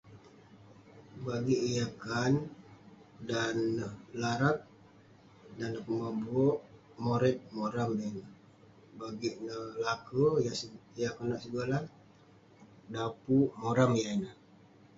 Bagik 1.25 1.61
yah 1.75 1.89
kaan, 2.01 2.33
dan 3.29 3.55
neh 3.77 3.93
larag 4.21 4.57
dan 5.57 5.69
neh 5.73 5.83
kuman 5.85 6.15
bu'erk, 6.25 6.55
moret 7.03 7.37
moram 7.55 7.89
yah 7.99 8.09
ineh. 8.13 8.29
Bagik 8.99 9.35
neh 9.45 9.59
laker, 9.85 10.31
yah 10.99 11.13
konak 11.17 11.39
segolah, 11.43 11.83
daon 12.91 13.13
puk; 13.23 13.49
moram 13.61 13.91
yah 14.01 14.11
ineh. 14.17 14.33